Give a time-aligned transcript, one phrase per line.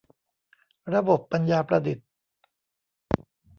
[0.93, 2.07] ระบบปัญญาประดิษฐ์